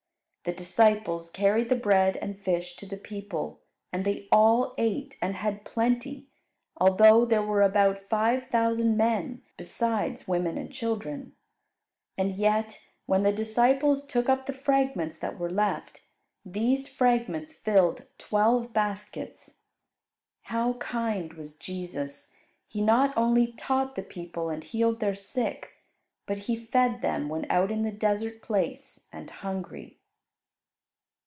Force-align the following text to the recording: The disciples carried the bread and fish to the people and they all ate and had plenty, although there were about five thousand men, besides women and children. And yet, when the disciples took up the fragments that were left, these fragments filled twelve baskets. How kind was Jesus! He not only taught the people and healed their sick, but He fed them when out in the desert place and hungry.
The 0.43 0.51
disciples 0.53 1.29
carried 1.29 1.69
the 1.69 1.75
bread 1.75 2.17
and 2.17 2.35
fish 2.35 2.75
to 2.77 2.87
the 2.87 2.97
people 2.97 3.61
and 3.93 4.03
they 4.03 4.27
all 4.31 4.73
ate 4.79 5.15
and 5.21 5.35
had 5.35 5.63
plenty, 5.65 6.29
although 6.77 7.25
there 7.25 7.43
were 7.43 7.61
about 7.61 8.09
five 8.09 8.47
thousand 8.47 8.97
men, 8.97 9.43
besides 9.55 10.27
women 10.27 10.57
and 10.57 10.73
children. 10.73 11.35
And 12.17 12.35
yet, 12.37 12.79
when 13.05 13.21
the 13.21 13.31
disciples 13.31 14.07
took 14.07 14.29
up 14.29 14.47
the 14.47 14.51
fragments 14.51 15.19
that 15.19 15.37
were 15.37 15.51
left, 15.51 16.07
these 16.43 16.87
fragments 16.89 17.53
filled 17.53 18.09
twelve 18.17 18.73
baskets. 18.73 19.59
How 20.45 20.73
kind 20.79 21.33
was 21.33 21.55
Jesus! 21.55 22.33
He 22.67 22.81
not 22.81 23.15
only 23.15 23.51
taught 23.51 23.93
the 23.95 24.01
people 24.01 24.49
and 24.49 24.63
healed 24.63 25.01
their 25.01 25.13
sick, 25.13 25.75
but 26.25 26.39
He 26.49 26.55
fed 26.55 27.03
them 27.03 27.29
when 27.29 27.45
out 27.51 27.69
in 27.69 27.83
the 27.83 27.91
desert 27.91 28.41
place 28.41 29.07
and 29.13 29.29
hungry. 29.29 29.99